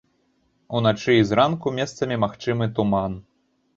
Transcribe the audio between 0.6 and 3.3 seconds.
Уначы і зранку месцамі магчымы туман.